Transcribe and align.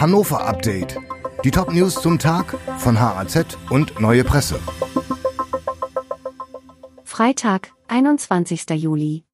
Hannover 0.00 0.46
Update. 0.46 0.96
Die 1.42 1.50
Top-News 1.50 2.00
zum 2.00 2.20
Tag 2.20 2.56
von 2.78 3.00
HAZ 3.00 3.58
und 3.68 3.98
Neue 3.98 4.22
Presse. 4.22 4.60
Freitag, 7.02 7.72
21. 7.88 8.70
Juli. 8.76 9.24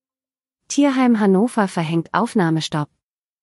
Tierheim 0.69 1.21
Hannover 1.21 1.69
verhängt 1.69 2.09
Aufnahmestopp. 2.15 2.89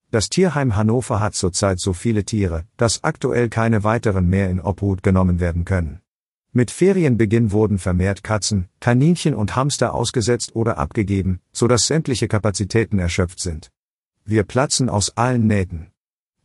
Das 0.09 0.29
Tierheim 0.29 0.75
Hannover 0.75 1.19
hat 1.19 1.35
zurzeit 1.35 1.79
so 1.79 1.93
viele 1.93 2.23
Tiere, 2.23 2.65
dass 2.77 3.03
aktuell 3.03 3.49
keine 3.49 3.83
weiteren 3.83 4.27
mehr 4.27 4.49
in 4.49 4.59
Obhut 4.59 5.03
genommen 5.03 5.39
werden 5.39 5.63
können. 5.63 6.01
Mit 6.53 6.71
Ferienbeginn 6.71 7.51
wurden 7.51 7.77
vermehrt 7.77 8.23
Katzen, 8.23 8.67
Kaninchen 8.79 9.35
und 9.35 9.55
Hamster 9.55 9.93
ausgesetzt 9.93 10.55
oder 10.55 10.79
abgegeben, 10.79 11.39
so 11.51 11.67
dass 11.67 11.85
sämtliche 11.85 12.27
Kapazitäten 12.27 12.97
erschöpft 12.97 13.39
sind. 13.39 13.69
Wir 14.25 14.41
platzen 14.41 14.89
aus 14.89 15.15
allen 15.17 15.45
Nähten. 15.45 15.90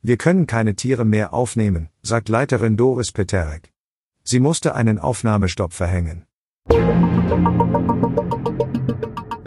Wir 0.09 0.19
können 0.19 0.47
keine 0.47 0.77
Tiere 0.77 1.05
mehr 1.05 1.35
aufnehmen, 1.35 1.89
sagt 2.01 2.29
Leiterin 2.29 2.77
Doris 2.77 3.11
Peterek. 3.11 3.73
Sie 4.23 4.39
musste 4.39 4.77
einen 4.77 5.01
Aufnahmestopp 5.01 5.73
verhängen. 5.73 6.27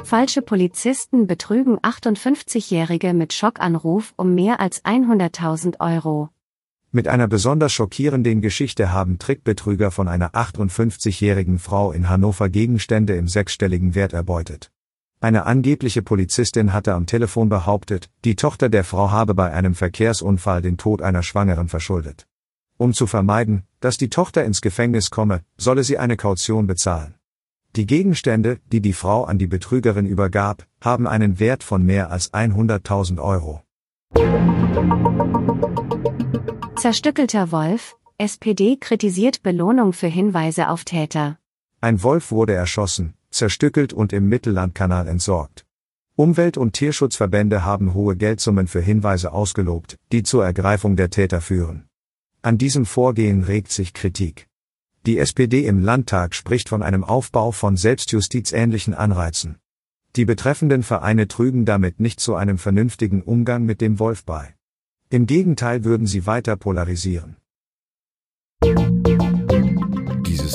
Falsche 0.04 0.42
Polizisten 0.42 1.28
betrügen 1.28 1.78
58-Jährige 1.80 3.14
mit 3.14 3.32
Schockanruf 3.32 4.14
um 4.18 4.36
mehr 4.36 4.60
als 4.60 4.84
100.000 4.84 5.80
Euro. 5.80 6.28
Mit 6.92 7.08
einer 7.08 7.30
besonders 7.30 7.72
schockierenden 7.72 8.42
Geschichte 8.42 8.92
haben 8.92 9.18
Trickbetrüger 9.18 9.92
von 9.92 10.10
einer 10.10 10.32
58-jährigen 10.32 11.58
Frau 11.58 11.94
in 11.94 12.10
Hannover 12.10 12.50
Gegenstände 12.50 13.16
im 13.16 13.30
sechsstelligen 13.30 13.96
Wert 13.96 14.12
erbeutet. 14.12 14.74
Eine 15.22 15.46
angebliche 15.46 16.02
Polizistin 16.02 16.72
hatte 16.72 16.94
am 16.94 17.06
Telefon 17.06 17.50
behauptet, 17.50 18.10
die 18.24 18.38
Tochter 18.38 18.70
der 18.70 18.86
Frau 18.86 19.12
habe 19.12 19.34
bei 19.34 19.52
einem 19.52 19.76
Verkehrsunfall 19.76 20.62
den 20.62 20.78
Tod 20.78 21.02
einer 21.02 21.24
Schwangeren 21.24 21.68
verschuldet. 21.68 22.26
Um 22.78 22.94
zu 22.94 23.06
vermeiden, 23.06 23.64
dass 23.82 23.98
die 23.98 24.10
Tochter 24.10 24.46
ins 24.46 24.62
Gefängnis 24.62 25.10
komme, 25.10 25.42
solle 25.58 25.84
sie 25.84 25.98
eine 25.98 26.16
Kaution 26.16 26.68
bezahlen. 26.68 27.16
Die 27.76 27.86
Gegenstände, 27.86 28.60
die 28.72 28.80
die 28.80 28.94
Frau 28.94 29.26
an 29.26 29.38
die 29.38 29.48
Betrügerin 29.48 30.06
übergab, 30.06 30.66
haben 30.80 31.06
einen 31.06 31.38
Wert 31.38 31.64
von 31.64 31.86
mehr 31.86 32.12
als 32.12 32.34
100.000 32.34 33.22
Euro. 33.22 33.62
Zerstückelter 36.78 37.52
Wolf, 37.52 37.98
SPD 38.18 38.78
kritisiert 38.78 39.44
Belohnung 39.44 39.92
für 39.92 40.08
Hinweise 40.08 40.70
auf 40.70 40.86
Täter. 40.86 41.38
Ein 41.82 42.02
Wolf 42.04 42.32
wurde 42.32 42.54
erschossen, 42.54 43.16
zerstückelt 43.40 43.94
und 43.94 44.14
im 44.14 44.30
Mittellandkanal 44.30 45.08
entsorgt. 45.08 45.66
Umwelt- 46.16 46.58
und 46.58 46.74
Tierschutzverbände 46.74 47.64
haben 47.64 47.94
hohe 47.94 48.18
Geldsummen 48.18 48.68
für 48.68 48.82
Hinweise 48.82 49.32
ausgelobt, 49.32 49.98
die 50.12 50.24
zur 50.24 50.44
Ergreifung 50.46 50.98
der 50.98 51.10
Täter 51.10 51.40
führen. 51.40 51.86
An 52.42 52.58
diesem 52.58 52.86
Vorgehen 52.86 53.44
regt 53.44 53.72
sich 53.72 53.94
Kritik. 53.94 54.48
Die 55.06 55.18
SPD 55.18 55.66
im 55.66 55.82
Landtag 55.82 56.36
spricht 56.36 56.68
von 56.68 56.84
einem 56.84 57.06
Aufbau 57.06 57.52
von 57.52 57.78
selbstjustizähnlichen 57.78 58.94
Anreizen. 58.94 59.56
Die 60.18 60.26
betreffenden 60.26 60.84
Vereine 60.84 61.30
trügen 61.30 61.64
damit 61.64 62.02
nicht 62.02 62.20
zu 62.20 62.36
einem 62.36 62.58
vernünftigen 62.58 63.22
Umgang 63.22 63.64
mit 63.64 63.80
dem 63.80 64.00
Wolf 64.00 64.26
bei. 64.26 64.54
Im 65.10 65.26
Gegenteil 65.26 65.86
würden 65.86 66.06
sie 66.06 66.26
weiter 66.26 66.58
polarisieren. 66.58 67.38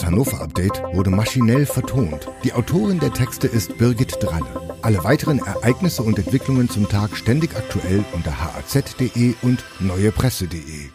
Dieses 0.04 0.16
Hannover-Update 0.16 0.82
wurde 0.92 1.08
maschinell 1.08 1.64
vertont. 1.64 2.28
Die 2.44 2.52
Autorin 2.52 3.00
der 3.00 3.12
Texte 3.12 3.46
ist 3.46 3.78
Birgit 3.78 4.22
Dralle. 4.22 4.76
Alle 4.82 5.02
weiteren 5.02 5.38
Ereignisse 5.38 6.02
und 6.02 6.18
Entwicklungen 6.18 6.68
zum 6.68 6.86
Tag 6.88 7.16
ständig 7.16 7.56
aktuell 7.56 8.04
unter 8.12 8.38
haz.de 8.38 9.34
und 9.40 9.64
neuepresse.de. 9.80 10.90